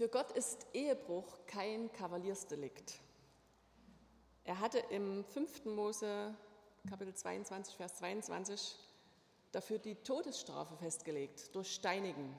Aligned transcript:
Für 0.00 0.08
Gott 0.08 0.32
ist 0.32 0.66
Ehebruch 0.72 1.26
kein 1.46 1.92
Kavaliersdelikt. 1.92 2.94
Er 4.44 4.58
hatte 4.58 4.78
im 4.78 5.22
5. 5.26 5.66
Mose 5.66 6.34
Kapitel 6.88 7.14
22, 7.14 7.76
Vers 7.76 7.96
22 7.96 8.76
dafür 9.52 9.78
die 9.78 9.96
Todesstrafe 9.96 10.74
festgelegt 10.78 11.54
durch 11.54 11.74
Steinigen. 11.74 12.34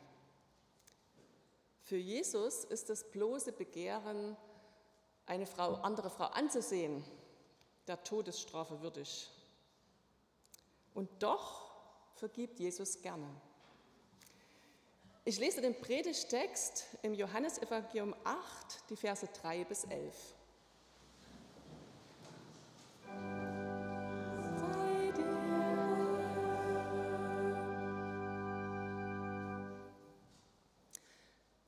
Für 1.84 1.98
Jesus 1.98 2.64
ist 2.64 2.90
das 2.90 3.04
bloße 3.12 3.52
Begehren, 3.52 4.36
eine 5.28 5.46
Frau, 5.46 5.76
andere 5.76 6.10
Frau 6.10 6.26
anzusehen, 6.30 7.04
der 7.86 8.04
Todesstrafe 8.04 8.82
würdig. 8.82 9.30
Und 10.96 11.12
doch 11.22 11.70
vergibt 12.16 12.60
Jesus 12.60 13.04
gerne. 13.04 13.30
Ich 15.24 15.38
lese 15.38 15.62
den 15.62 15.80
Predigtext 15.80 16.98
im 17.04 17.14
Johannesevangelium 17.14 18.16
8, 18.24 18.90
die 18.90 18.96
Verse 18.96 19.28
3 19.28 19.66
bis 19.66 19.84
11. 19.84 20.36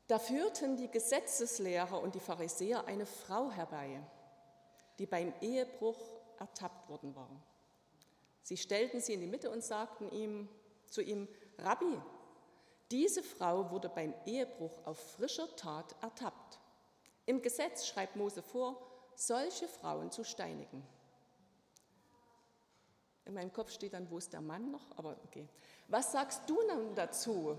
Da 0.08 0.18
führten 0.18 0.76
die 0.78 0.90
Gesetzeslehrer 0.90 2.02
und 2.02 2.16
die 2.16 2.20
Pharisäer 2.20 2.88
eine 2.88 3.06
Frau 3.06 3.52
herbei, 3.52 4.02
die 4.98 5.06
beim 5.06 5.32
Ehebruch 5.42 6.00
ertappt 6.40 6.90
worden 6.90 7.16
war. 7.16 7.30
Sie 8.42 8.58
stellten 8.58 9.00
sie 9.00 9.14
in 9.14 9.22
die 9.22 9.28
Mitte 9.28 9.52
und 9.52 9.64
sagten 9.64 10.12
ihm, 10.12 10.50
zu 10.88 11.02
ihm, 11.02 11.28
Rabbi, 11.60 12.02
diese 12.94 13.24
Frau 13.24 13.72
wurde 13.72 13.90
beim 13.90 14.14
Ehebruch 14.28 14.86
auf 14.86 15.00
frischer 15.14 15.54
Tat 15.56 15.96
ertappt. 16.04 16.60
Im 17.26 17.42
Gesetz 17.42 17.88
schreibt 17.88 18.16
Mose 18.16 18.44
vor, 18.44 18.88
solche 19.16 19.68
Frauen 19.68 20.12
zu 20.12 20.24
steinigen. 20.24 20.88
In 23.26 23.34
meinem 23.34 23.52
Kopf 23.52 23.72
steht 23.72 23.94
dann, 23.94 24.12
wo 24.12 24.20
ist 24.20 24.32
der 24.32 24.42
Mann 24.42 24.70
noch? 24.70 24.96
Aber 24.96 25.18
okay. 25.26 25.50
Was 25.88 26.12
sagst 26.12 26.48
du 26.48 26.56
nun 26.68 26.94
dazu? 26.94 27.58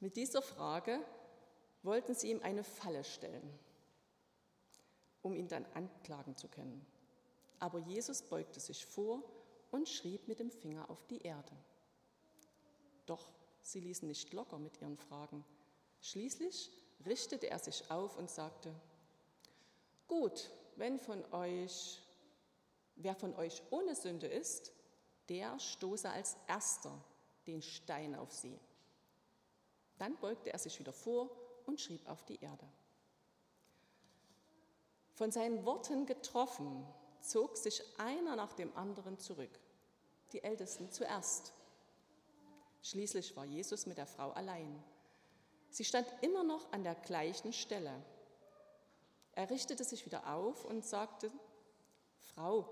Mit 0.00 0.16
dieser 0.16 0.42
Frage 0.42 1.00
wollten 1.82 2.14
sie 2.14 2.30
ihm 2.30 2.42
eine 2.42 2.64
Falle 2.64 3.04
stellen, 3.04 3.58
um 5.22 5.34
ihn 5.34 5.48
dann 5.48 5.64
anklagen 5.72 6.36
zu 6.36 6.46
können. 6.48 6.84
Aber 7.58 7.78
Jesus 7.78 8.20
beugte 8.20 8.60
sich 8.60 8.84
vor 8.84 9.22
und 9.70 9.88
schrieb 9.88 10.28
mit 10.28 10.40
dem 10.40 10.50
Finger 10.50 10.90
auf 10.90 11.06
die 11.06 11.22
Erde. 11.22 11.56
Doch 13.06 13.32
sie 13.62 13.80
ließen 13.80 14.08
nicht 14.08 14.32
locker 14.32 14.58
mit 14.58 14.80
ihren 14.80 14.96
Fragen. 14.96 15.44
Schließlich 16.00 16.70
richtete 17.06 17.50
er 17.50 17.58
sich 17.58 17.90
auf 17.90 18.16
und 18.16 18.30
sagte, 18.30 18.74
gut, 20.08 20.50
wenn 20.76 20.98
von 20.98 21.24
euch, 21.32 22.02
wer 22.96 23.14
von 23.14 23.34
euch 23.36 23.62
ohne 23.70 23.94
Sünde 23.94 24.26
ist, 24.26 24.72
der 25.28 25.58
stoße 25.58 26.08
als 26.10 26.36
erster 26.46 26.92
den 27.46 27.62
Stein 27.62 28.14
auf 28.14 28.32
sie. 28.32 28.58
Dann 29.98 30.18
beugte 30.18 30.52
er 30.52 30.58
sich 30.58 30.78
wieder 30.78 30.92
vor 30.92 31.30
und 31.66 31.80
schrieb 31.80 32.08
auf 32.08 32.24
die 32.24 32.40
Erde. 32.40 32.66
Von 35.14 35.30
seinen 35.30 35.64
Worten 35.64 36.06
getroffen, 36.06 36.86
zog 37.20 37.56
sich 37.56 37.82
einer 37.98 38.34
nach 38.36 38.54
dem 38.54 38.76
anderen 38.76 39.18
zurück, 39.18 39.60
die 40.32 40.42
Ältesten 40.42 40.90
zuerst. 40.90 41.52
Schließlich 42.82 43.36
war 43.36 43.44
Jesus 43.44 43.86
mit 43.86 43.98
der 43.98 44.06
Frau 44.06 44.32
allein. 44.32 44.82
Sie 45.70 45.84
stand 45.84 46.06
immer 46.20 46.44
noch 46.44 46.70
an 46.72 46.82
der 46.82 46.94
gleichen 46.94 47.52
Stelle. 47.52 48.04
Er 49.32 49.48
richtete 49.48 49.84
sich 49.84 50.04
wieder 50.04 50.34
auf 50.34 50.64
und 50.64 50.84
sagte, 50.84 51.30
Frau, 52.34 52.68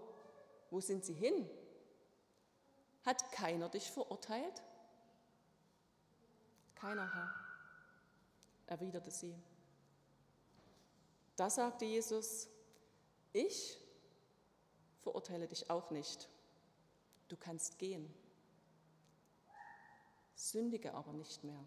wo 0.71 0.81
sind 0.81 1.05
Sie 1.05 1.15
hin? 1.15 1.49
Hat 3.05 3.33
keiner 3.33 3.69
dich 3.69 3.91
verurteilt? 3.91 4.63
Keiner, 6.75 7.13
Herr, 7.15 7.35
erwiderte 8.67 9.11
sie. 9.11 9.35
Da 11.37 11.49
sagte 11.51 11.85
Jesus, 11.85 12.49
ich 13.33 13.79
verurteile 15.03 15.47
dich 15.47 15.71
auch 15.71 15.91
nicht. 15.91 16.29
Du 17.29 17.37
kannst 17.37 17.79
gehen. 17.79 18.13
Sündige 20.41 20.95
aber 20.95 21.13
nicht 21.13 21.45
mehr. 21.45 21.63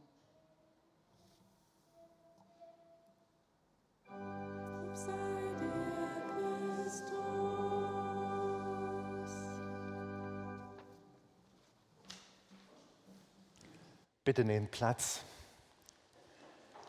Bitte 14.24 14.44
nehmt 14.44 14.72
Platz. 14.72 15.22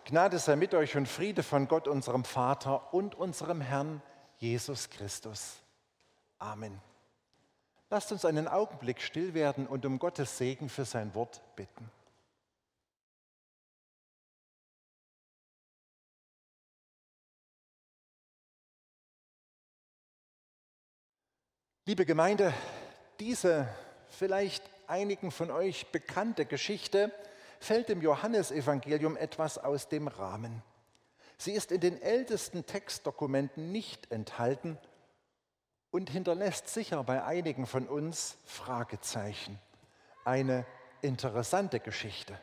Gnade 0.07 0.39
sei 0.39 0.57
mit 0.57 0.73
euch 0.73 0.97
und 0.97 1.07
Friede 1.07 1.43
von 1.43 1.69
Gott, 1.69 1.87
unserem 1.87 2.25
Vater 2.25 2.95
und 2.95 3.15
unserem 3.15 3.61
Herrn 3.61 4.01
Jesus 4.39 4.89
Christus. 4.89 5.61
Amen. 6.39 6.81
Lasst 7.91 8.13
uns 8.13 8.25
einen 8.25 8.49
Augenblick 8.49 9.01
still 9.01 9.35
werden 9.35 9.67
und 9.67 9.85
um 9.87 9.99
Gottes 9.99 10.39
Segen 10.39 10.69
für 10.69 10.85
sein 10.85 11.15
Wort 11.15 11.41
bitten. 11.55 11.91
Liebe 21.87 22.07
Gemeinde, 22.07 22.55
diese 23.21 23.69
vielleicht 24.09 24.65
einigen 24.87 25.31
von 25.31 25.51
euch 25.51 25.87
bekannte 25.93 26.47
Geschichte 26.47 27.13
fällt 27.61 27.91
im 27.91 28.01
Johannesevangelium 28.01 29.19
etwas 29.19 29.59
aus 29.59 29.89
dem 29.89 30.09
Rahmen. 30.09 30.63
Sie 31.37 31.53
ist 31.53 31.73
in 31.73 31.81
den 31.81 32.01
ältesten 32.01 32.65
Textdokumenten 32.65 33.71
nicht 33.71 34.11
enthalten 34.11 34.79
und 35.95 36.11
hinterlässt 36.11 36.67
sicher 36.67 37.05
bei 37.05 37.23
einigen 37.23 37.69
von 37.69 37.87
uns 37.87 38.37
Fragezeichen. 38.45 39.61
Eine 40.25 40.67
interessante 41.03 41.79
Geschichte. 41.79 42.37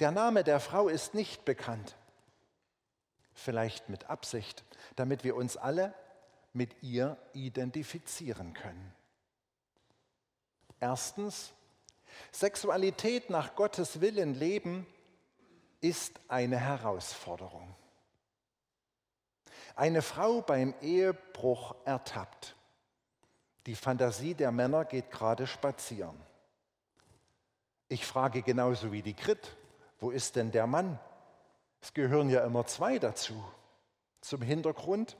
Der 0.00 0.10
Name 0.10 0.42
der 0.42 0.58
Frau 0.58 0.88
ist 0.88 1.14
nicht 1.14 1.44
bekannt. 1.44 1.94
Vielleicht 3.34 3.88
mit 3.88 4.10
Absicht, 4.10 4.64
damit 4.96 5.22
wir 5.22 5.36
uns 5.36 5.56
alle 5.56 5.94
mit 6.52 6.82
ihr 6.82 7.16
identifizieren 7.34 8.52
können. 8.52 8.92
Erstens, 10.80 11.52
Sexualität 12.32 13.30
nach 13.30 13.54
Gottes 13.54 14.00
Willen 14.00 14.34
leben 14.34 14.88
ist 15.80 16.18
eine 16.26 16.58
Herausforderung. 16.58 17.76
Eine 19.76 20.02
Frau 20.02 20.40
beim 20.40 20.72
Ehebruch 20.80 21.74
ertappt. 21.84 22.54
Die 23.66 23.74
Fantasie 23.74 24.34
der 24.34 24.52
Männer 24.52 24.84
geht 24.84 25.10
gerade 25.10 25.46
spazieren. 25.46 26.16
Ich 27.88 28.06
frage 28.06 28.42
genauso 28.42 28.92
wie 28.92 29.02
die 29.02 29.14
Krit, 29.14 29.56
wo 29.98 30.10
ist 30.10 30.36
denn 30.36 30.52
der 30.52 30.66
Mann? 30.66 30.98
Es 31.80 31.92
gehören 31.92 32.30
ja 32.30 32.44
immer 32.44 32.66
zwei 32.66 32.98
dazu. 32.98 33.42
Zum 34.20 34.42
Hintergrund, 34.42 35.16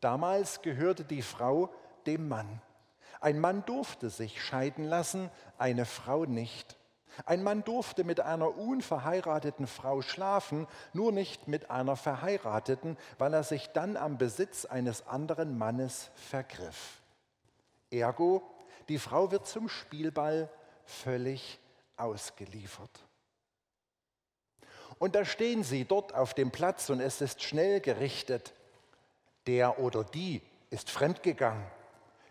damals 0.00 0.62
gehörte 0.62 1.04
die 1.04 1.22
Frau 1.22 1.70
dem 2.06 2.28
Mann. 2.28 2.60
Ein 3.20 3.40
Mann 3.40 3.64
durfte 3.64 4.10
sich 4.10 4.42
scheiden 4.42 4.84
lassen, 4.84 5.30
eine 5.58 5.86
Frau 5.86 6.26
nicht. 6.26 6.76
Ein 7.24 7.42
Mann 7.42 7.64
durfte 7.64 8.04
mit 8.04 8.20
einer 8.20 8.56
unverheirateten 8.56 9.66
Frau 9.66 10.02
schlafen, 10.02 10.66
nur 10.92 11.12
nicht 11.12 11.48
mit 11.48 11.70
einer 11.70 11.96
verheirateten, 11.96 12.96
weil 13.18 13.32
er 13.32 13.42
sich 13.42 13.68
dann 13.68 13.96
am 13.96 14.18
Besitz 14.18 14.64
eines 14.64 15.06
anderen 15.06 15.56
Mannes 15.56 16.10
vergriff. 16.14 17.00
Ergo, 17.90 18.42
die 18.88 18.98
Frau 18.98 19.30
wird 19.30 19.46
zum 19.46 19.68
Spielball 19.68 20.50
völlig 20.84 21.58
ausgeliefert. 21.96 22.90
Und 24.98 25.14
da 25.14 25.24
stehen 25.24 25.62
sie 25.62 25.84
dort 25.84 26.14
auf 26.14 26.34
dem 26.34 26.50
Platz 26.50 26.90
und 26.90 27.00
es 27.00 27.20
ist 27.20 27.42
schnell 27.42 27.80
gerichtet. 27.80 28.52
Der 29.46 29.78
oder 29.78 30.04
die 30.04 30.42
ist 30.70 30.90
fremdgegangen 30.90 31.64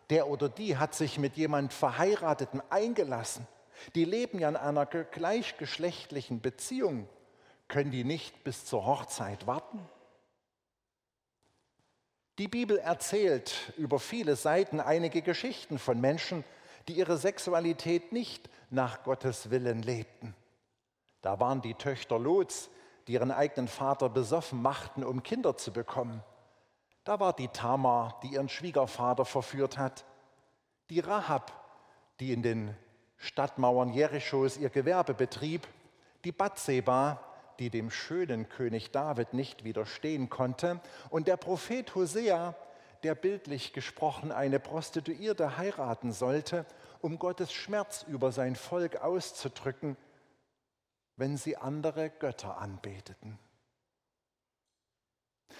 der 0.10 0.28
oder 0.28 0.50
die 0.50 0.78
hat 0.78 0.94
sich 0.94 1.18
mit 1.18 1.36
jemand 1.36 1.74
Verheirateten 1.74 2.62
eingelassen. 2.70 3.48
Die 3.96 4.06
leben 4.06 4.40
ja 4.40 4.50
in 4.50 4.56
einer 4.56 4.86
gleichgeschlechtlichen 4.86 6.42
Beziehung. 6.42 7.08
Können 7.68 7.92
die 7.92 8.04
nicht 8.04 8.44
bis 8.44 8.66
zur 8.66 8.86
Hochzeit 8.86 9.48
warten? 9.48 9.80
Die 12.38 12.48
Bibel 12.48 12.78
erzählt 12.78 13.74
über 13.78 13.98
viele 13.98 14.36
Seiten 14.36 14.80
einige 14.80 15.22
Geschichten 15.22 15.80
von 15.80 16.02
Menschen, 16.02 16.44
die 16.88 16.94
ihre 16.94 17.18
Sexualität 17.18 18.12
nicht 18.12 18.50
nach 18.70 19.04
Gottes 19.04 19.50
Willen 19.50 19.82
lebten. 19.82 20.36
Da 21.22 21.40
waren 21.40 21.62
die 21.62 21.74
Töchter 21.74 22.20
Lots, 22.20 22.70
die 23.08 23.14
ihren 23.14 23.32
eigenen 23.32 23.68
Vater 23.68 24.10
besoffen 24.10 24.62
machten, 24.62 25.04
um 25.04 25.24
Kinder 25.24 25.58
zu 25.58 25.72
bekommen. 25.72 26.24
Da 27.04 27.20
war 27.20 27.34
die 27.34 27.48
Tamar, 27.48 28.20
die 28.22 28.34
ihren 28.34 28.50
Schwiegervater 28.50 29.26
verführt 29.26 29.78
hat, 29.78 30.06
die 30.90 31.00
Rahab, 31.00 31.52
die 32.20 32.34
in 32.34 32.44
den 32.44 32.76
Stadtmauern 33.18 33.94
Jerichos 33.94 34.58
ihr 34.58 34.70
Gewerbe 34.70 35.14
betrieb, 35.14 35.68
die 36.24 36.32
Batseba, 36.32 37.24
die 37.60 37.70
dem 37.70 37.90
schönen 37.90 38.50
König 38.50 38.92
David 38.92 39.34
nicht 39.34 39.64
widerstehen 39.64 40.30
konnte, 40.30 40.82
und 41.10 41.28
der 41.28 41.38
Prophet 41.38 41.96
Hosea, 41.96 42.56
der 43.04 43.16
bildlich 43.16 43.72
gesprochen 43.72 44.32
eine 44.32 44.60
Prostituierte 44.60 45.58
heiraten 45.58 46.12
sollte, 46.12 46.66
um 47.02 47.20
Gottes 47.20 47.54
Schmerz 47.54 48.04
über 48.08 48.32
sein 48.32 48.56
Volk 48.56 48.98
auszudrücken, 48.98 49.96
wenn 51.16 51.38
sie 51.38 51.56
andere 51.56 52.10
Götter 52.10 52.58
anbeteten. 52.58 53.40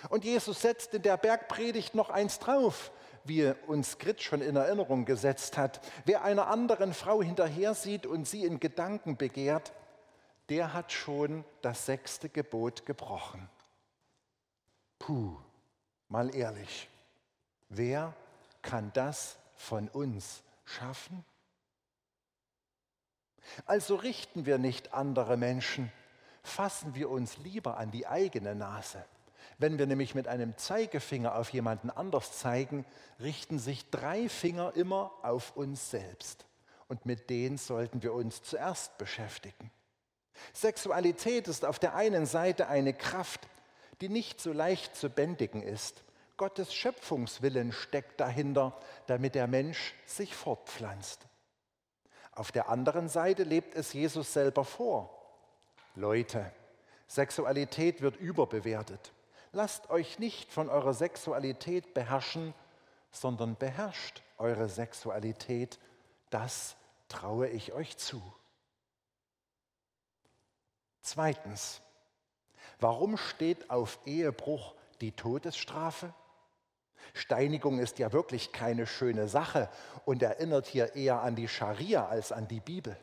Und 0.10 0.26
Jesus 0.26 0.62
setzt 0.62 0.94
in 0.94 1.02
der 1.04 1.18
Bergpredigt 1.18 1.96
noch 1.96 2.10
eins 2.10 2.40
drauf, 2.40 2.92
wie 3.26 3.54
uns 3.68 3.98
Grit 3.98 4.22
schon 4.22 4.42
in 4.42 4.56
Erinnerung 4.56 5.06
gesetzt 5.06 5.58
hat. 5.58 5.82
Wer 6.06 6.24
einer 6.24 6.48
anderen 6.48 6.94
Frau 6.94 7.22
hinterher 7.22 7.74
sieht 7.74 8.06
und 8.06 8.28
sie 8.28 8.46
in 8.46 8.60
Gedanken 8.60 9.18
begehrt, 9.18 9.74
der 10.50 10.74
hat 10.74 10.92
schon 10.92 11.44
das 11.62 11.86
sechste 11.86 12.30
Gebot 12.30 12.86
gebrochen. 12.86 13.50
Puh, 15.00 15.36
mal 16.08 16.34
ehrlich, 16.36 16.90
wer 17.70 18.14
kann 18.62 18.92
das 18.94 19.38
von 19.56 19.88
uns 19.90 20.44
schaffen? 20.66 21.24
Also 23.66 23.96
richten 23.96 24.46
wir 24.46 24.58
nicht 24.58 24.94
andere 24.94 25.38
Menschen, 25.38 25.92
fassen 26.44 26.96
wir 26.96 27.10
uns 27.10 27.38
lieber 27.38 27.78
an 27.78 27.92
die 27.92 28.08
eigene 28.08 28.56
Nase. 28.56 29.04
Wenn 29.58 29.78
wir 29.78 29.88
nämlich 29.88 30.16
mit 30.16 30.28
einem 30.28 30.58
Zeigefinger 30.58 31.36
auf 31.36 31.50
jemanden 31.50 31.90
anders 31.90 32.38
zeigen, 32.38 32.86
richten 33.20 33.60
sich 33.60 33.90
drei 33.90 34.30
Finger 34.30 34.74
immer 34.76 35.12
auf 35.24 35.56
uns 35.56 35.90
selbst. 35.92 36.46
Und 36.88 37.06
mit 37.06 37.30
denen 37.30 37.58
sollten 37.58 38.04
wir 38.04 38.14
uns 38.14 38.44
zuerst 38.44 38.98
beschäftigen. 38.98 39.72
Sexualität 40.54 41.48
ist 41.48 41.66
auf 41.66 41.80
der 41.80 41.96
einen 41.96 42.26
Seite 42.26 42.68
eine 42.68 42.94
Kraft, 42.94 43.48
die 44.02 44.10
nicht 44.10 44.42
so 44.42 44.52
leicht 44.52 44.96
zu 44.96 45.10
bändigen 45.10 45.64
ist. 45.64 46.04
Gottes 46.38 46.74
Schöpfungswillen 46.74 47.72
steckt 47.72 48.20
dahinter, 48.20 48.78
damit 49.08 49.36
der 49.36 49.48
Mensch 49.48 49.94
sich 50.06 50.36
fortpflanzt. 50.36 51.26
Auf 52.34 52.52
der 52.52 52.70
anderen 52.70 53.08
Seite 53.08 53.44
lebt 53.44 53.76
es 53.76 53.94
Jesus 53.94 54.34
selber 54.34 54.66
vor. 54.66 55.10
Leute, 55.96 56.52
Sexualität 57.08 58.02
wird 58.02 58.18
überbewertet. 58.18 59.14
Lasst 59.56 59.90
euch 59.90 60.20
nicht 60.20 60.52
von 60.52 60.68
eurer 60.68 60.94
Sexualität 60.94 61.94
beherrschen, 61.94 62.54
sondern 63.10 63.56
beherrscht 63.56 64.22
eure 64.38 64.68
Sexualität. 64.68 65.80
Das 66.30 66.76
traue 67.08 67.48
ich 67.48 67.72
euch 67.72 67.96
zu. 67.96 68.22
Zweitens, 71.02 71.80
warum 72.82 73.16
steht 73.16 73.70
auf 73.70 73.98
Ehebruch 74.06 74.76
die 75.00 75.14
Todesstrafe? 75.14 76.14
Steinigung 77.14 77.80
ist 77.80 77.98
ja 77.98 78.12
wirklich 78.12 78.52
keine 78.52 78.86
schöne 78.86 79.30
Sache 79.30 79.70
und 80.04 80.22
erinnert 80.22 80.68
hier 80.68 80.96
eher 80.96 81.22
an 81.22 81.38
die 81.38 81.48
Scharia 81.48 82.06
als 82.10 82.34
an 82.34 82.50
die 82.50 82.60
Bibel. 82.60 82.98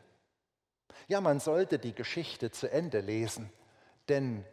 Ja, 1.07 1.19
man 1.19 1.39
sollte 1.39 1.79
die 1.79 1.95
Geschichte 1.95 2.51
zu 2.51 2.69
Ende 2.69 2.99
lesen, 2.99 3.51
denn 4.07 4.45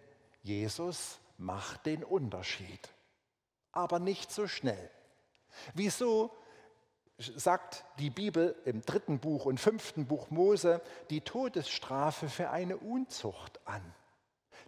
Jesus 0.43 1.21
macht 1.41 1.87
den 1.87 2.05
Unterschied, 2.05 2.89
aber 3.73 3.99
nicht 3.99 4.31
so 4.31 4.47
schnell. 4.47 4.91
Wieso 5.75 6.31
sagt 7.19 7.85
die 7.99 8.11
Bibel 8.11 8.55
im 8.65 8.83
dritten 8.83 9.19
Buch 9.19 9.47
und 9.47 9.59
fünften 9.59 10.07
Buch 10.07 10.31
Mose 10.31 10.81
die 11.11 11.23
Todesstrafe 11.23 12.29
für 12.29 12.51
eine 12.51 12.77
Unzucht 12.77 13.61
an? 13.67 13.83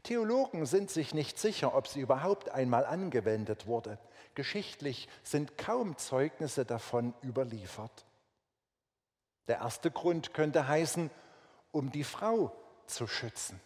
Theologen 0.03 0.67
sind 0.67 0.91
sich 0.91 1.15
nicht 1.15 1.39
sicher, 1.39 1.75
ob 1.75 1.87
sie 1.87 2.01
überhaupt 2.01 2.51
einmal 2.51 2.85
angewendet 2.85 3.67
wurde. 3.67 3.99
Geschichtlich 4.35 5.09
sind 5.23 5.57
kaum 5.59 5.97
Zeugnisse 5.97 6.65
davon 6.65 7.15
überliefert. 7.23 8.05
Der 9.47 9.59
erste 9.59 9.91
Grund 9.91 10.35
könnte 10.35 10.67
heißen, 10.67 11.11
um 11.71 11.93
die 11.93 12.05
Frau 12.05 12.53
zu 12.87 13.07
schützen. 13.07 13.61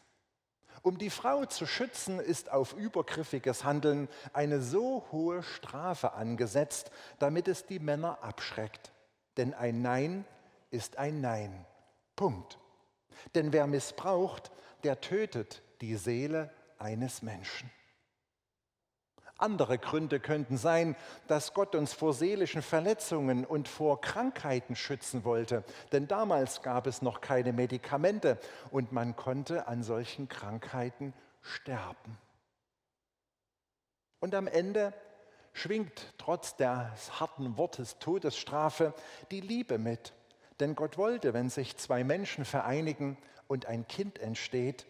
Um 0.87 0.99
die 0.99 1.11
Frau 1.11 1.45
zu 1.45 1.67
schützen, 1.67 2.21
ist 2.21 2.53
auf 2.53 2.73
übergriffiges 2.75 3.65
Handeln 3.65 4.07
eine 4.33 4.63
so 4.63 5.05
hohe 5.11 5.43
Strafe 5.43 6.13
angesetzt, 6.13 6.93
damit 7.19 7.49
es 7.49 7.67
die 7.67 7.81
Männer 7.81 8.23
abschreckt. 8.23 8.93
Denn 9.37 9.53
ein 9.53 9.83
Nein 9.83 10.25
ist 10.71 10.97
ein 10.97 11.21
Nein. 11.21 11.67
Punkt. 12.15 12.61
Denn 13.35 13.53
wer 13.53 13.67
missbraucht, 13.67 14.53
der 14.85 15.01
tötet 15.01 15.61
die 15.81 15.97
Seele 15.97 16.53
eines 16.79 17.21
Menschen. 17.21 17.69
Andere 19.39 19.79
Gründe 19.79 20.19
könnten 20.19 20.57
sein, 20.57 20.97
dass 21.27 21.53
Gott 21.53 21.75
uns 21.75 21.93
vor 21.93 22.15
seelischen 22.15 22.63
Verletzungen 22.63 23.45
und 23.45 23.69
vor 23.69 24.01
Krankheiten 24.01 24.77
schützen 24.77 25.25
wollte. 25.25 25.63
Denn 25.93 26.09
damals 26.09 26.63
gab 26.63 26.87
es 26.87 27.03
noch 27.03 27.21
keine 27.21 27.53
Medikamente 27.53 28.39
und 28.71 28.93
man 28.93 29.15
konnte 29.15 29.69
an 29.69 29.83
solchen 29.83 30.29
Krankheiten 30.29 31.13
sterben. 31.43 32.19
Und 34.21 34.35
am 34.35 34.47
Ende 34.47 34.95
schwingt 35.53 36.15
trotz 36.17 36.57
des 36.57 37.21
harten 37.21 37.57
Wortes 37.59 37.99
Todesstrafe 37.99 38.95
die 39.31 39.41
Liebe 39.41 39.79
mit. 39.79 40.15
Denn 40.61 40.75
Gott 40.75 40.97
wollte, 40.97 41.35
wenn 41.35 41.51
sich 41.51 41.77
zwei 41.77 42.05
Menschen 42.05 42.45
vereinigen 42.45 43.19
und 43.47 43.67
ein 43.67 43.87
Kind 43.87 44.19
entsteht, 44.19 44.87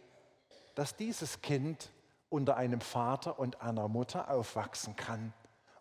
dass 0.76 0.94
dieses 0.94 1.40
Kind 1.40 1.90
unter 2.28 2.56
einem 2.56 2.80
Vater 2.80 3.38
und 3.38 3.60
einer 3.60 3.88
Mutter 3.88 4.30
aufwachsen 4.30 4.96
kann 4.96 5.32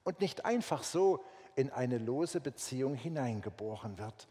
und 0.03 0.21
nicht 0.21 0.45
einfach 0.45 0.83
so 0.83 1.23
in 1.55 1.71
eine 1.71 1.97
lose 1.97 2.39
Beziehung 2.39 2.95
hineingeboren 2.95 3.97
wird. 3.97 4.27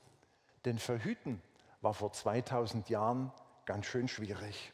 Denn 0.65 0.79
verhüten 0.79 1.43
war 1.81 1.95
vor 1.95 2.13
2000 2.13 2.89
Jahren 2.89 3.33
ganz 3.67 3.87
schön 3.87 4.09
schwierig. 4.09 4.73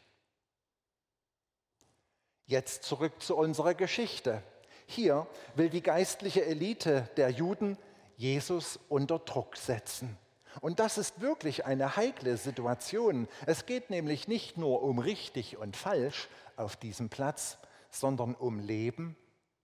Jetzt 2.45 2.83
zurück 2.83 3.21
zu 3.21 3.35
unserer 3.35 3.73
Geschichte. 3.73 4.43
Hier 4.85 5.27
will 5.55 5.69
die 5.69 5.81
geistliche 5.81 6.45
Elite 6.45 7.09
der 7.15 7.29
Juden 7.29 7.77
Jesus 8.17 8.77
unter 8.89 9.19
Druck 9.19 9.55
setzen. 9.55 10.17
Und 10.59 10.79
das 10.79 10.97
ist 10.97 11.21
wirklich 11.21 11.65
eine 11.65 11.95
heikle 11.95 12.35
Situation. 12.35 13.27
Es 13.45 13.65
geht 13.65 13.89
nämlich 13.89 14.27
nicht 14.27 14.57
nur 14.57 14.83
um 14.83 14.99
richtig 14.99 15.57
und 15.57 15.77
falsch 15.77 16.27
auf 16.57 16.75
diesem 16.75 17.09
Platz, 17.09 17.57
sondern 17.89 18.35
um 18.35 18.59
Leben 18.59 19.15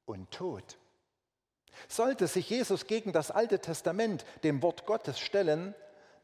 und 0.06 0.32
Tod. 0.32 0.78
Sollte 1.88 2.28
sich 2.28 2.50
Jesus 2.50 2.88
gegen 2.88 3.12
das 3.12 3.30
Alte 3.32 3.60
Testament, 3.60 4.26
dem 4.44 4.62
Wort 4.62 4.86
Gottes, 4.86 5.20
stellen, 5.20 5.76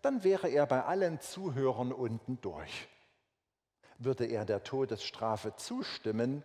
dann 0.01 0.24
wäre 0.24 0.50
er 0.50 0.65
bei 0.65 0.84
allen 0.84 1.20
Zuhörern 1.20 1.91
unten 1.91 2.39
durch. 2.41 2.88
Würde 4.00 4.25
er 4.25 4.46
der 4.46 4.63
Todesstrafe 4.63 5.55
zustimmen, 5.55 6.43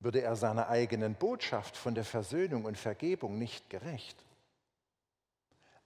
würde 0.00 0.22
er 0.22 0.36
seiner 0.36 0.68
eigenen 0.68 1.14
Botschaft 1.14 1.76
von 1.76 1.94
der 1.94 2.04
Versöhnung 2.04 2.64
und 2.64 2.78
Vergebung 2.78 3.38
nicht 3.38 3.68
gerecht 3.70 4.16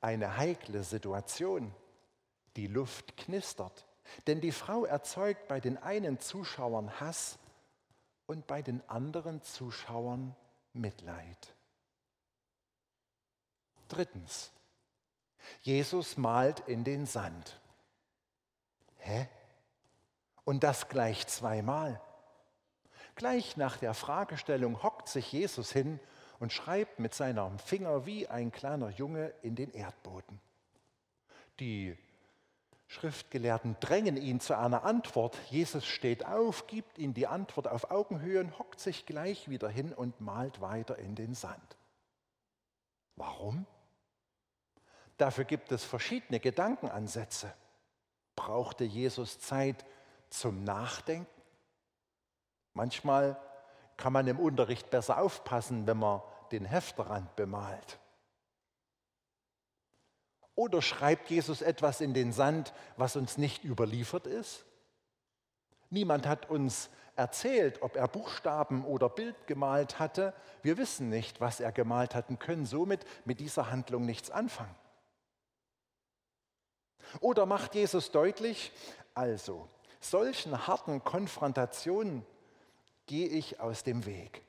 eine 0.00 0.37
heikle 0.37 0.83
Situation. 0.83 1.75
Die 2.57 2.67
Luft 2.67 3.17
knistert, 3.17 3.87
denn 4.26 4.40
die 4.40 4.52
Frau 4.52 4.85
erzeugt 4.85 5.49
bei 5.49 5.61
den 5.61 5.76
einen 5.78 6.19
Zuschauern 6.19 7.00
Hass 7.00 7.38
und 8.26 8.47
bei 8.47 8.62
den 8.62 8.87
anderen 8.88 9.43
Zuschauern 9.43 10.35
Mitleid. 10.73 11.55
Drittens, 13.88 14.52
Jesus 15.62 16.17
malt 16.17 16.61
in 16.61 16.85
den 16.85 17.07
Sand. 17.07 17.61
Hä? 18.99 19.28
Und 20.45 20.62
das 20.62 20.88
gleich 20.88 21.26
zweimal. 21.26 22.00
Gleich 23.14 23.57
nach 23.57 23.78
der 23.78 23.95
Fragestellung 23.95 24.83
hockt 24.83 25.09
sich 25.09 25.33
Jesus 25.33 25.73
hin 25.73 25.99
und 26.40 26.52
schreibt 26.52 26.99
mit 26.99 27.14
seinem 27.14 27.59
Finger 27.59 28.07
wie 28.07 28.28
ein 28.28 28.52
kleiner 28.52 28.90
Junge 28.90 29.33
in 29.42 29.54
den 29.54 29.73
Erdboden. 29.73 30.40
Die 31.61 31.97
Schriftgelehrten 32.87 33.76
drängen 33.80 34.16
ihn 34.16 34.40
zu 34.40 34.57
einer 34.57 34.85
Antwort. 34.85 35.37
Jesus 35.50 35.85
steht 35.85 36.25
auf, 36.25 36.66
gibt 36.66 36.99
ihm 36.99 37.12
die 37.12 37.26
Antwort 37.26 37.68
auf 37.68 37.90
Augenhöhe 37.90 38.40
und 38.40 38.59
hockt 38.59 38.80
sich 38.80 39.04
gleich 39.04 39.49
wieder 39.50 39.68
hin 39.68 39.92
und 39.92 40.21
malt 40.21 40.61
weiter 40.61 40.99
in 40.99 41.14
den 41.14 41.35
Sand. 41.35 41.76
Warum? 43.16 43.66
Dafür 45.18 45.45
gibt 45.45 45.73
es 45.73 45.85
verschiedene 45.85 46.40
Gedankenansätze. 46.40 47.52
Brauchte 48.37 48.85
Jesus 48.85 49.40
Zeit 49.40 49.85
zum 50.30 50.62
Nachdenken? 50.64 51.26
Manchmal 52.73 53.37
kann 53.99 54.14
man 54.14 54.26
im 54.26 54.38
Unterricht 54.38 54.88
besser 54.88 55.21
aufpassen, 55.21 55.87
wenn 55.87 55.99
man 55.99 56.23
den 56.50 56.64
Heftrand 56.64 57.37
bemalt. 57.37 57.99
Oder 60.55 60.81
schreibt 60.81 61.28
Jesus 61.28 61.61
etwas 61.61 62.00
in 62.00 62.14
den 62.14 62.33
Sand, 62.33 62.73
was 62.97 63.17
uns 63.17 63.37
nicht 63.37 63.64
überliefert 63.64 64.26
ist? 64.26 64.64
Niemand 65.90 66.26
hat 66.26 66.49
uns 66.49 66.88
erzählt, 67.17 67.83
ob 67.83 67.97
er 67.97 68.09
Buchstaben 68.09 68.85
oder 68.85 69.09
Bild 69.09 69.47
gemalt 69.47 69.99
hatte. 69.99 70.33
Wir 70.62 70.78
wissen 70.78 71.09
nicht, 71.11 71.40
was 71.40 71.61
er 71.61 71.73
gemalt 71.73 72.14
hat 72.14 72.28
und 72.28 72.40
können 72.40 72.67
somit 72.67 73.05
mit 73.25 73.40
dieser 73.40 73.71
Handlung 73.71 74.07
nichts 74.07 74.31
anfangen. 74.31 74.75
Oder 77.21 77.47
macht 77.47 77.75
Jesus 77.75 78.11
deutlich, 78.11 78.73
also 79.14 79.69
solchen 80.00 80.67
harten 80.67 81.02
Konfrontationen 81.02 82.25
gehe 83.09 83.27
ich 83.27 83.59
aus 83.59 83.83
dem 83.83 84.07
Weg. 84.07 84.43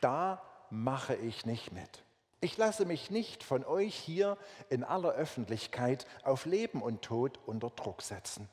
Da 0.00 0.42
mache 0.70 1.14
ich 1.14 1.44
nicht 1.44 1.72
mit. 1.72 2.02
Ich 2.40 2.56
lasse 2.56 2.86
mich 2.86 3.10
nicht 3.10 3.44
von 3.44 3.64
euch 3.64 3.94
hier 3.94 4.38
in 4.70 4.82
aller 4.82 5.10
Öffentlichkeit 5.10 6.06
auf 6.24 6.46
Leben 6.46 6.82
und 6.82 7.02
Tod 7.02 7.38
unter 7.46 7.70
Druck 7.70 8.00
setzen. 8.02 8.48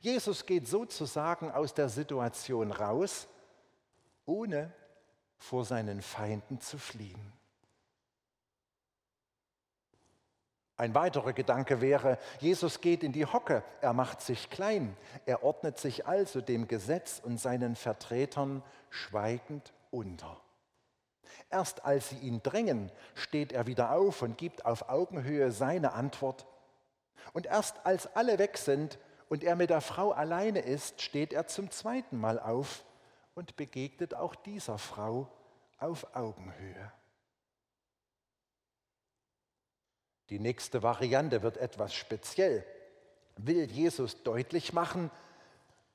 Jesus 0.00 0.46
geht 0.46 0.66
sozusagen 0.66 1.50
aus 1.50 1.74
der 1.74 1.88
Situation 1.88 2.72
raus, 2.72 3.28
ohne 4.24 4.72
vor 5.36 5.64
seinen 5.64 6.00
Feinden 6.00 6.60
zu 6.60 6.78
fliehen. 6.78 7.32
Ein 10.76 10.94
weiterer 10.94 11.32
Gedanke 11.32 11.80
wäre, 11.80 12.18
Jesus 12.40 12.80
geht 12.80 13.02
in 13.04 13.12
die 13.12 13.26
Hocke, 13.26 13.62
er 13.80 13.92
macht 13.92 14.20
sich 14.20 14.48
klein, 14.50 14.96
er 15.26 15.44
ordnet 15.44 15.78
sich 15.78 16.06
also 16.06 16.40
dem 16.40 16.66
Gesetz 16.66 17.20
und 17.22 17.38
seinen 17.38 17.76
Vertretern 17.76 18.62
schweigend 18.90 19.72
unter. 19.90 20.40
Erst 21.50 21.84
als 21.84 22.08
sie 22.08 22.18
ihn 22.18 22.42
drängen, 22.42 22.90
steht 23.14 23.52
er 23.52 23.66
wieder 23.66 23.92
auf 23.92 24.22
und 24.22 24.38
gibt 24.38 24.64
auf 24.64 24.88
Augenhöhe 24.88 25.52
seine 25.52 25.92
Antwort. 25.92 26.46
Und 27.32 27.46
erst 27.46 27.84
als 27.84 28.16
alle 28.16 28.38
weg 28.38 28.56
sind 28.56 28.98
und 29.28 29.44
er 29.44 29.56
mit 29.56 29.70
der 29.70 29.82
Frau 29.82 30.12
alleine 30.12 30.60
ist, 30.60 31.02
steht 31.02 31.32
er 31.32 31.46
zum 31.46 31.70
zweiten 31.70 32.18
Mal 32.18 32.38
auf 32.38 32.84
und 33.34 33.56
begegnet 33.56 34.14
auch 34.14 34.34
dieser 34.34 34.78
Frau 34.78 35.28
auf 35.78 36.06
Augenhöhe. 36.14 36.92
Die 40.30 40.38
nächste 40.38 40.82
Variante 40.82 41.42
wird 41.42 41.56
etwas 41.56 41.94
speziell. 41.94 42.64
Will 43.36 43.70
Jesus 43.70 44.22
deutlich 44.22 44.72
machen, 44.72 45.10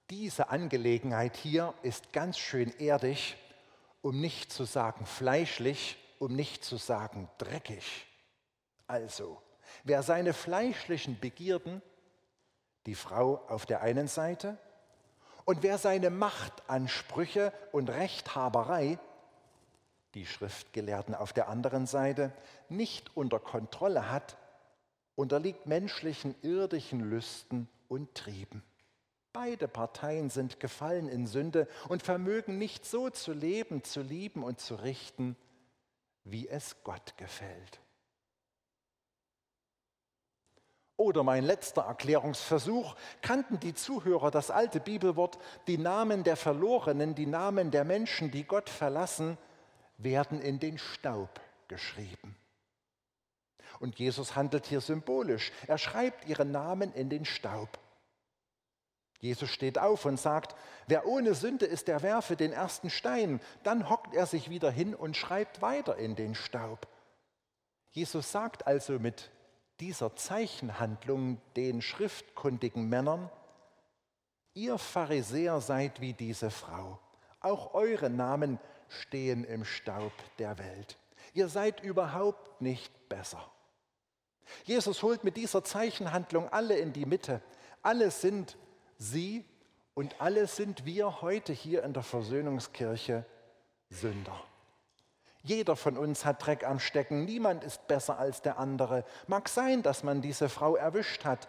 diese 0.10 0.50
Angelegenheit 0.50 1.36
hier 1.36 1.74
ist 1.82 2.14
ganz 2.14 2.38
schön 2.38 2.72
erdig 2.80 3.38
um 4.08 4.22
nicht 4.22 4.54
zu 4.54 4.64
sagen 4.64 5.06
fleischlich, 5.06 5.98
um 6.18 6.34
nicht 6.34 6.64
zu 6.64 6.78
sagen 6.78 7.30
dreckig. 7.38 8.06
Also, 8.88 9.42
wer 9.84 10.02
seine 10.02 10.34
fleischlichen 10.34 11.20
Begierden, 11.20 11.82
die 12.86 12.96
Frau 12.96 13.44
auf 13.50 13.66
der 13.66 13.82
einen 13.82 14.08
Seite, 14.08 14.58
und 15.44 15.62
wer 15.62 15.78
seine 15.78 16.10
Machtansprüche 16.10 17.52
und 17.74 17.90
Rechthaberei, 17.90 18.98
die 20.18 20.26
Schriftgelehrten 20.26 21.14
auf 21.14 21.32
der 21.32 21.48
anderen 21.48 21.86
Seite, 21.86 22.32
nicht 22.70 23.16
unter 23.16 23.40
Kontrolle 23.40 24.10
hat, 24.10 24.36
unterliegt 25.16 25.68
menschlichen 25.68 26.34
irdischen 26.42 27.02
Lüsten 27.02 27.70
und 27.88 28.16
Trieben. 28.16 28.64
Beide 29.32 29.68
Parteien 29.68 30.32
sind 30.32 30.60
gefallen 30.60 31.08
in 31.08 31.28
Sünde 31.28 31.68
und 31.88 32.02
vermögen 32.02 32.58
nicht 32.58 32.84
so 32.84 33.12
zu 33.12 33.32
leben, 33.32 33.84
zu 33.84 34.02
lieben 34.02 34.44
und 34.44 34.60
zu 34.60 34.74
richten, 34.74 35.36
wie 36.24 36.48
es 36.48 36.84
Gott 36.84 37.16
gefällt. 37.18 37.80
Oder 40.96 41.22
mein 41.22 41.44
letzter 41.44 41.84
Erklärungsversuch, 41.84 42.96
kannten 43.22 43.60
die 43.60 43.76
Zuhörer 43.76 44.32
das 44.32 44.50
alte 44.50 44.80
Bibelwort, 44.80 45.38
die 45.68 45.78
Namen 45.78 46.24
der 46.24 46.38
Verlorenen, 46.38 47.14
die 47.14 47.28
Namen 47.28 47.70
der 47.70 47.86
Menschen, 47.86 48.32
die 48.32 48.46
Gott 48.46 48.68
verlassen, 48.68 49.38
werden 49.98 50.42
in 50.42 50.60
den 50.60 50.78
Staub 50.78 51.42
geschrieben. 51.68 52.36
Und 53.80 54.00
Jesus 54.00 54.36
handelt 54.36 54.66
hier 54.66 54.82
symbolisch. 54.82 55.52
Er 55.68 55.78
schreibt 55.78 56.28
ihre 56.28 56.46
Namen 56.46 56.94
in 56.94 57.10
den 57.10 57.26
Staub. 57.26 57.80
Jesus 59.20 59.50
steht 59.50 59.80
auf 59.80 60.06
und 60.06 60.20
sagt, 60.20 60.56
wer 60.88 61.08
ohne 61.08 61.34
Sünde 61.34 61.66
ist, 61.66 61.88
der 61.88 62.04
werfe 62.04 62.36
den 62.36 62.54
ersten 62.54 62.90
Stein. 62.90 63.40
Dann 63.64 63.90
hockt 63.90 64.14
er 64.14 64.26
sich 64.26 64.50
wieder 64.50 64.72
hin 64.72 64.94
und 64.94 65.18
schreibt 65.18 65.62
weiter 65.62 65.96
in 65.98 66.16
den 66.16 66.36
Staub. 66.36 66.88
Jesus 67.92 68.32
sagt 68.32 68.68
also 68.68 69.00
mit 69.00 69.32
dieser 69.80 70.16
Zeichenhandlung 70.16 71.42
den 71.56 71.82
schriftkundigen 71.82 72.88
Männern, 72.90 73.30
ihr 74.54 74.78
Pharisäer 74.78 75.62
seid 75.62 76.02
wie 76.02 76.14
diese 76.14 76.50
Frau. 76.50 77.00
Auch 77.40 77.74
eure 77.74 78.10
Namen 78.10 78.60
stehen 78.90 79.44
im 79.44 79.66
Staub 79.66 80.12
der 80.40 80.58
Welt. 80.58 80.98
Ihr 81.34 81.50
seid 81.50 81.82
überhaupt 81.82 82.62
nicht 82.62 83.10
besser. 83.10 83.44
Jesus 84.64 85.04
holt 85.04 85.24
mit 85.24 85.38
dieser 85.38 85.64
Zeichenhandlung 85.64 86.50
alle 86.50 86.78
in 86.78 86.94
die 86.94 87.06
Mitte. 87.06 87.42
Alle 87.82 88.12
sind 88.12 88.58
Sie 88.98 89.46
und 89.94 90.20
alle 90.20 90.48
sind 90.48 90.86
wir 90.86 91.22
heute 91.22 91.54
hier 91.54 91.84
in 91.84 91.94
der 91.94 92.04
Versöhnungskirche 92.04 93.26
Sünder. 93.90 94.44
Jeder 95.44 95.76
von 95.76 95.98
uns 95.98 96.26
hat 96.26 96.46
Dreck 96.46 96.66
am 96.66 96.80
Stecken, 96.80 97.24
niemand 97.24 97.64
ist 97.64 97.88
besser 97.88 98.20
als 98.20 98.42
der 98.42 98.60
andere. 98.60 99.06
Mag 99.28 99.48
sein, 99.48 99.82
dass 99.82 100.04
man 100.04 100.22
diese 100.22 100.50
Frau 100.50 100.76
erwischt 100.76 101.24
hat, 101.24 101.48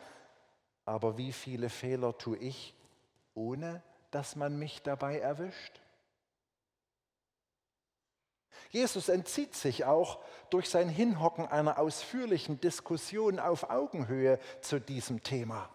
aber 0.85 1.19
wie 1.19 1.33
viele 1.33 1.69
Fehler 1.69 2.17
tue 2.17 2.37
ich, 2.37 2.75
ohne 3.35 3.83
dass 4.11 4.37
man 4.37 4.59
mich 4.59 4.83
dabei 4.83 5.19
erwischt? 5.19 5.81
Jesus 8.71 9.09
entzieht 9.09 9.55
sich 9.55 9.85
auch 9.85 10.19
durch 10.51 10.69
sein 10.69 10.89
Hinhocken 10.89 11.47
einer 11.47 11.79
ausführlichen 11.79 12.61
Diskussion 12.61 13.39
auf 13.39 13.71
Augenhöhe 13.71 14.39
zu 14.61 14.81
diesem 14.81 15.23
Thema. 15.23 15.69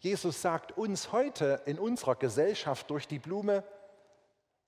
Jesus 0.00 0.42
sagt 0.42 0.76
uns 0.76 1.12
heute 1.12 1.62
in 1.66 1.78
unserer 1.78 2.16
Gesellschaft 2.16 2.90
durch 2.90 3.08
die 3.08 3.18
Blume, 3.18 3.64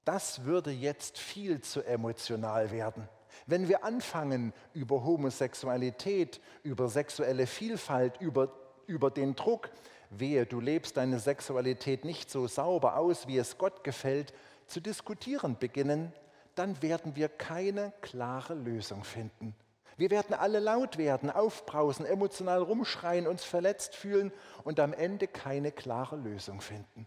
das 0.05 0.45
würde 0.45 0.71
jetzt 0.71 1.19
viel 1.19 1.61
zu 1.61 1.83
emotional 1.83 2.71
werden. 2.71 3.09
Wenn 3.45 3.69
wir 3.69 3.85
anfangen, 3.85 4.55
über 4.73 5.05
Homosexualität, 5.05 6.41
über 6.63 6.89
sexuelle 6.89 7.47
Vielfalt, 7.47 8.21
über, 8.21 8.53
über 8.87 9.11
den 9.11 9.35
Druck, 9.35 9.69
wehe, 10.11 10.47
du 10.47 10.61
lebst 10.61 10.97
deine 10.97 11.19
Sexualität 11.19 12.05
nicht 12.05 12.31
so 12.31 12.47
sauber 12.47 12.97
aus, 12.97 13.27
wie 13.27 13.37
es 13.37 13.59
Gott 13.59 13.85
gefällt, 13.85 14.33
zu 14.67 14.81
diskutieren 14.81 15.59
beginnen, 15.59 16.13
dann 16.57 16.83
werden 16.83 17.15
wir 17.17 17.29
keine 17.29 17.93
klare 18.01 18.55
Lösung 18.55 19.05
finden. 19.05 19.55
Wir 19.97 20.11
werden 20.11 20.35
alle 20.35 20.59
laut 20.59 20.99
werden, 20.99 21.31
aufbrausen, 21.31 22.05
emotional 22.05 22.61
rumschreien, 22.61 23.27
uns 23.27 23.45
verletzt 23.45 23.95
fühlen 23.95 24.33
und 24.65 24.79
am 24.81 24.93
Ende 24.93 25.27
keine 25.27 25.73
klare 25.73 26.17
Lösung 26.17 26.61
finden. 26.61 27.07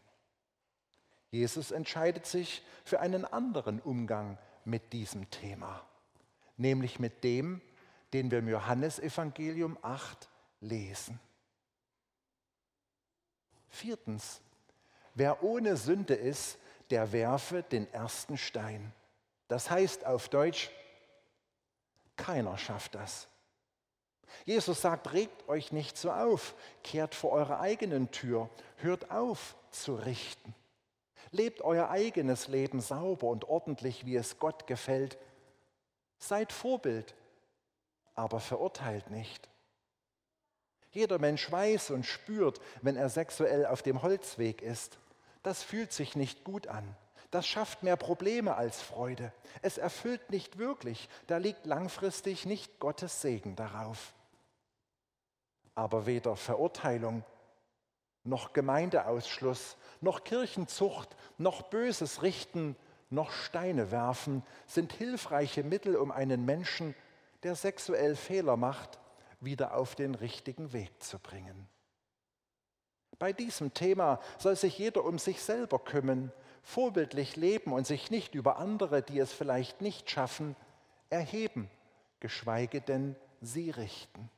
Jesus 1.31 1.69
entscheidet 1.71 2.25
sich 2.25 2.63
für 2.83 2.99
einen 2.99 3.25
anderen 3.25 3.79
Umgang 3.79 4.39
mit 4.65 4.93
diesem 4.93 5.29
Thema, 5.29 5.85
nämlich 6.57 6.99
mit 6.99 7.23
dem, 7.23 7.61
den 8.13 8.31
wir 8.31 8.39
im 8.39 8.47
Johannesevangelium 8.47 9.77
8 9.83 10.27
lesen. 10.61 11.19
Viertens, 13.69 14.41
wer 15.13 15.43
ohne 15.43 15.77
Sünde 15.77 16.15
ist, 16.15 16.57
der 16.89 17.11
werfe 17.11 17.61
den 17.61 17.91
ersten 17.93 18.35
Stein. 18.35 18.91
Das 19.49 19.69
heißt 19.69 20.05
auf 20.05 20.29
Deutsch, 20.29 20.69
keiner 22.15 22.57
schafft 22.57 22.95
das. 22.95 23.27
Jesus 24.45 24.81
sagt, 24.81 25.11
regt 25.11 25.49
euch 25.49 25.71
nicht 25.71 25.97
so 25.97 26.11
auf, 26.11 26.53
kehrt 26.83 27.15
vor 27.15 27.31
eurer 27.31 27.59
eigenen 27.59 28.11
Tür, 28.11 28.49
hört 28.77 29.09
auf 29.09 29.55
zu 29.71 29.95
richten. 29.95 30.53
Lebt 31.31 31.61
euer 31.61 31.89
eigenes 31.89 32.47
Leben 32.47 32.79
sauber 32.79 33.27
und 33.27 33.49
ordentlich, 33.49 34.05
wie 34.05 34.15
es 34.15 34.37
Gott 34.37 34.67
gefällt. 34.67 35.17
Seid 36.19 36.53
Vorbild, 36.53 37.15
aber 38.13 38.39
verurteilt 38.39 39.09
nicht. 39.09 39.49
Jeder 40.91 41.17
Mensch 41.17 41.51
weiß 41.51 41.89
und 41.91 42.05
spürt, 42.05 42.61
wenn 42.81 42.95
er 42.95 43.09
sexuell 43.09 43.65
auf 43.65 43.81
dem 43.81 44.03
Holzweg 44.03 44.61
ist. 44.61 44.99
Das 45.41 45.63
fühlt 45.63 45.91
sich 45.91 46.15
nicht 46.15 46.43
gut 46.43 46.67
an. 46.67 46.95
Das 47.31 47.45
schafft 47.45 47.83
mehr 47.83 47.95
Probleme 47.95 48.55
als 48.55 48.81
Freude. 48.81 49.31
Es 49.61 49.77
erfüllt 49.77 50.31
nicht 50.31 50.57
wirklich. 50.57 51.09
Da 51.27 51.37
liegt 51.37 51.65
langfristig 51.65 52.45
nicht 52.45 52.79
Gottes 52.79 53.21
Segen 53.21 53.55
darauf. 53.55 54.13
Aber 55.75 56.05
weder 56.05 56.35
Verurteilung 56.35 57.23
noch 58.23 58.53
Gemeindeausschluss, 58.53 59.77
noch 60.01 60.23
Kirchenzucht, 60.23 61.15
noch 61.37 61.63
böses 61.63 62.21
Richten, 62.21 62.75
noch 63.09 63.31
Steine 63.31 63.91
werfen 63.91 64.43
sind 64.67 64.93
hilfreiche 64.93 65.63
Mittel, 65.63 65.95
um 65.95 66.11
einen 66.11 66.45
Menschen, 66.45 66.95
der 67.43 67.55
sexuell 67.55 68.15
Fehler 68.15 68.55
macht, 68.57 68.99
wieder 69.39 69.75
auf 69.75 69.95
den 69.95 70.15
richtigen 70.15 70.73
Weg 70.73 71.01
zu 71.01 71.17
bringen. 71.17 71.67
Bei 73.17 73.33
diesem 73.33 73.73
Thema 73.73 74.19
soll 74.37 74.55
sich 74.55 74.77
jeder 74.77 75.03
um 75.03 75.17
sich 75.17 75.41
selber 75.41 75.79
kümmern, 75.79 76.31
vorbildlich 76.61 77.35
leben 77.35 77.73
und 77.73 77.87
sich 77.87 78.11
nicht 78.11 78.35
über 78.35 78.57
andere, 78.57 79.01
die 79.01 79.19
es 79.19 79.33
vielleicht 79.33 79.81
nicht 79.81 80.09
schaffen, 80.09 80.55
erheben, 81.09 81.69
geschweige 82.19 82.81
denn 82.81 83.15
sie 83.41 83.71
richten. 83.71 84.29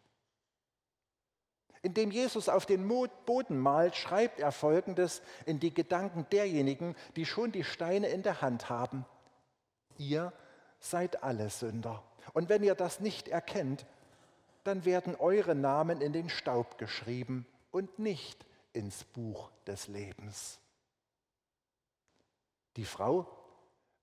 Indem 1.83 2.11
Jesus 2.11 2.47
auf 2.47 2.65
den 2.65 2.87
Boden 3.25 3.57
malt, 3.57 3.95
schreibt 3.95 4.39
er 4.39 4.51
Folgendes 4.51 5.21
in 5.45 5.59
die 5.59 5.73
Gedanken 5.73 6.27
derjenigen, 6.31 6.95
die 7.15 7.25
schon 7.25 7.51
die 7.51 7.63
Steine 7.63 8.07
in 8.09 8.21
der 8.21 8.41
Hand 8.41 8.69
haben. 8.69 9.05
Ihr 9.97 10.31
seid 10.79 11.23
alle 11.23 11.49
Sünder. 11.49 12.03
Und 12.33 12.49
wenn 12.49 12.63
ihr 12.63 12.75
das 12.75 12.99
nicht 12.99 13.27
erkennt, 13.27 13.85
dann 14.63 14.85
werden 14.85 15.15
eure 15.15 15.55
Namen 15.55 16.01
in 16.01 16.13
den 16.13 16.29
Staub 16.29 16.77
geschrieben 16.77 17.47
und 17.71 17.97
nicht 17.97 18.45
ins 18.73 19.03
Buch 19.03 19.51
des 19.67 19.87
Lebens. 19.87 20.59
Die 22.77 22.85
Frau 22.85 23.27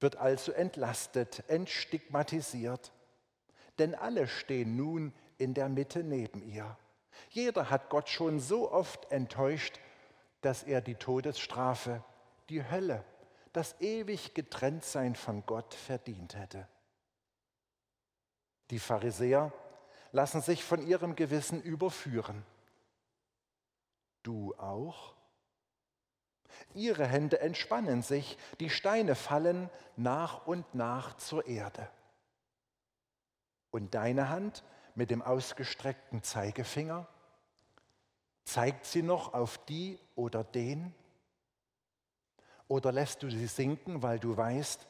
wird 0.00 0.16
also 0.16 0.52
entlastet, 0.52 1.42
entstigmatisiert, 1.48 2.92
denn 3.78 3.94
alle 3.94 4.28
stehen 4.28 4.76
nun 4.76 5.12
in 5.38 5.54
der 5.54 5.68
Mitte 5.68 6.04
neben 6.04 6.42
ihr. 6.42 6.76
Jeder 7.30 7.70
hat 7.70 7.90
Gott 7.90 8.08
schon 8.08 8.40
so 8.40 8.70
oft 8.70 9.10
enttäuscht, 9.10 9.80
dass 10.40 10.62
er 10.62 10.80
die 10.80 10.94
Todesstrafe, 10.94 12.04
die 12.48 12.68
Hölle, 12.68 13.04
das 13.52 13.80
ewig 13.80 14.34
Getrenntsein 14.34 15.16
von 15.16 15.44
Gott 15.46 15.74
verdient 15.74 16.36
hätte. 16.36 16.68
Die 18.70 18.78
Pharisäer 18.78 19.52
lassen 20.12 20.42
sich 20.42 20.62
von 20.62 20.86
ihrem 20.86 21.16
Gewissen 21.16 21.62
überführen. 21.62 22.44
Du 24.22 24.54
auch? 24.56 25.14
Ihre 26.74 27.06
Hände 27.06 27.40
entspannen 27.40 28.02
sich, 28.02 28.36
die 28.60 28.70
Steine 28.70 29.14
fallen 29.14 29.70
nach 29.96 30.46
und 30.46 30.74
nach 30.74 31.16
zur 31.16 31.46
Erde. 31.46 31.88
Und 33.70 33.94
deine 33.94 34.28
Hand 34.28 34.64
mit 34.94 35.10
dem 35.10 35.22
ausgestreckten 35.22 36.24
Zeigefinger? 36.24 37.06
Zeigt 38.44 38.86
sie 38.86 39.02
noch 39.02 39.32
auf 39.32 39.58
die 39.66 39.98
oder 40.16 40.42
den? 40.42 40.92
Oder 42.66 42.90
lässt 42.90 43.22
du 43.22 43.30
sie 43.30 43.46
sinken, 43.46 44.02
weil 44.02 44.18
du 44.18 44.36
weißt, 44.36 44.88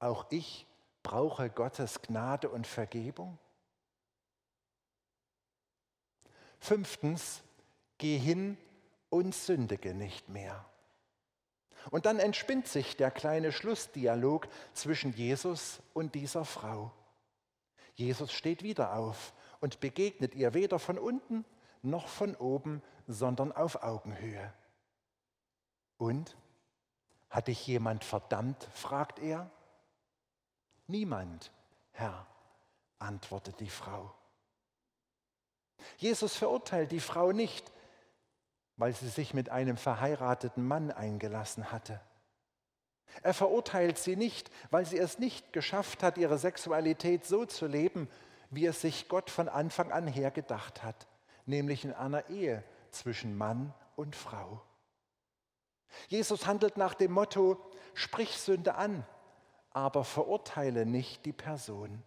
auch 0.00 0.26
ich 0.30 0.66
brauche 1.04 1.50
Gottes 1.50 2.02
Gnade 2.02 2.48
und 2.48 2.66
Vergebung? 2.66 3.38
Fünftens, 6.58 7.43
geh 8.04 8.18
hin 8.18 8.58
und 9.08 9.34
sündige 9.34 9.94
nicht 9.94 10.28
mehr. 10.28 10.66
Und 11.90 12.04
dann 12.04 12.18
entspinnt 12.18 12.68
sich 12.68 12.98
der 12.98 13.10
kleine 13.10 13.50
Schlussdialog 13.50 14.46
zwischen 14.74 15.14
Jesus 15.14 15.80
und 15.94 16.14
dieser 16.14 16.44
Frau. 16.44 16.92
Jesus 17.94 18.30
steht 18.30 18.62
wieder 18.62 18.94
auf 18.94 19.32
und 19.62 19.80
begegnet 19.80 20.34
ihr 20.34 20.52
weder 20.52 20.78
von 20.78 20.98
unten 20.98 21.46
noch 21.80 22.06
von 22.06 22.36
oben, 22.36 22.82
sondern 23.06 23.52
auf 23.52 23.82
Augenhöhe. 23.82 24.52
Und? 25.96 26.36
Hat 27.30 27.48
dich 27.48 27.66
jemand 27.66 28.04
verdammt? 28.04 28.68
fragt 28.74 29.18
er. 29.18 29.50
Niemand, 30.88 31.50
Herr, 31.92 32.26
antwortet 32.98 33.60
die 33.60 33.70
Frau. 33.70 34.14
Jesus 35.96 36.36
verurteilt 36.36 36.92
die 36.92 37.00
Frau 37.00 37.32
nicht, 37.32 37.72
weil 38.76 38.94
sie 38.94 39.08
sich 39.08 39.34
mit 39.34 39.50
einem 39.50 39.76
verheirateten 39.76 40.66
Mann 40.66 40.90
eingelassen 40.90 41.70
hatte. 41.70 42.00
Er 43.22 43.34
verurteilt 43.34 43.98
sie 43.98 44.16
nicht, 44.16 44.50
weil 44.70 44.84
sie 44.84 44.98
es 44.98 45.18
nicht 45.18 45.52
geschafft 45.52 46.02
hat, 46.02 46.18
ihre 46.18 46.38
Sexualität 46.38 47.24
so 47.24 47.44
zu 47.44 47.66
leben, 47.66 48.08
wie 48.50 48.66
es 48.66 48.80
sich 48.80 49.08
Gott 49.08 49.30
von 49.30 49.48
Anfang 49.48 49.92
an 49.92 50.06
her 50.06 50.30
gedacht 50.30 50.82
hat, 50.82 51.06
nämlich 51.46 51.84
in 51.84 51.92
einer 51.92 52.28
Ehe 52.28 52.64
zwischen 52.90 53.36
Mann 53.36 53.72
und 53.96 54.16
Frau. 54.16 54.62
Jesus 56.08 56.46
handelt 56.46 56.76
nach 56.76 56.94
dem 56.94 57.12
Motto, 57.12 57.58
sprich 57.94 58.38
Sünde 58.38 58.74
an, 58.74 59.06
aber 59.70 60.04
verurteile 60.04 60.86
nicht 60.86 61.24
die 61.24 61.32
Person. 61.32 62.02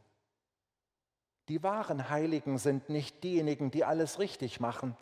Die 1.48 1.64
wahren 1.64 2.10
Heiligen 2.10 2.58
sind 2.58 2.90
nicht 2.90 3.24
diejenigen, 3.24 3.72
die 3.72 3.86
alles 3.86 4.20
richtig 4.20 4.60
machen, 4.60 4.98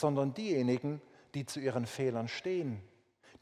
sondern 0.00 0.34
diejenigen, 0.34 1.00
die 1.34 1.46
zu 1.46 1.60
ihren 1.60 1.86
Fehlern 1.86 2.28
stehen, 2.28 2.82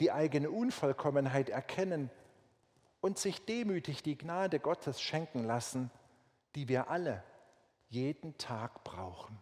die 0.00 0.12
eigene 0.12 0.50
Unvollkommenheit 0.50 1.48
erkennen 1.48 2.10
und 3.00 3.18
sich 3.18 3.44
demütig 3.44 4.02
die 4.02 4.18
Gnade 4.18 4.58
Gottes 4.60 5.00
schenken 5.00 5.44
lassen, 5.44 5.90
die 6.54 6.68
wir 6.68 6.90
alle 6.90 7.22
jeden 7.88 8.36
Tag 8.38 8.82
brauchen. 8.84 9.38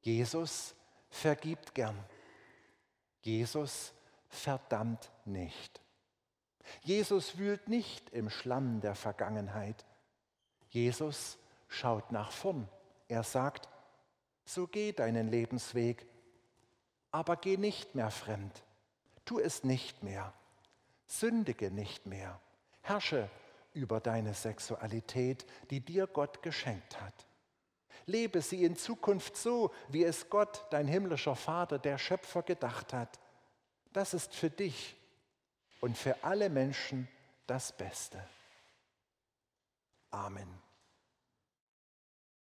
Jesus 0.00 0.74
vergibt 1.08 1.74
gern. 1.74 1.96
Jesus 3.22 3.94
verdammt 4.28 5.10
nicht. 5.24 5.80
Jesus 6.82 7.38
wühlt 7.38 7.68
nicht 7.68 8.10
im 8.10 8.28
Schlamm 8.28 8.80
der 8.80 8.94
Vergangenheit. 8.94 9.84
Jesus 10.68 11.38
schaut 11.68 12.10
nach 12.12 12.32
vorn. 12.32 12.68
Er 13.08 13.22
sagt, 13.22 13.68
so 14.44 14.66
geh 14.66 14.92
deinen 14.92 15.28
Lebensweg, 15.28 16.06
aber 17.10 17.36
geh 17.36 17.56
nicht 17.56 17.94
mehr 17.94 18.10
fremd. 18.10 18.62
Tu 19.24 19.38
es 19.38 19.64
nicht 19.64 20.02
mehr. 20.02 20.32
Sündige 21.06 21.70
nicht 21.70 22.06
mehr. 22.06 22.40
Herrsche 22.82 23.30
über 23.72 24.00
deine 24.00 24.34
Sexualität, 24.34 25.46
die 25.70 25.80
dir 25.80 26.06
Gott 26.06 26.42
geschenkt 26.42 27.00
hat. 27.00 27.26
Lebe 28.06 28.42
sie 28.42 28.64
in 28.64 28.76
Zukunft 28.76 29.36
so, 29.36 29.72
wie 29.88 30.04
es 30.04 30.28
Gott, 30.28 30.66
dein 30.70 30.86
himmlischer 30.86 31.36
Vater, 31.36 31.78
der 31.78 31.98
Schöpfer, 31.98 32.42
gedacht 32.42 32.92
hat. 32.92 33.18
Das 33.92 34.12
ist 34.12 34.34
für 34.34 34.50
dich 34.50 34.96
und 35.80 35.96
für 35.96 36.22
alle 36.22 36.50
Menschen 36.50 37.08
das 37.46 37.72
Beste. 37.72 38.22
Amen. 40.10 40.48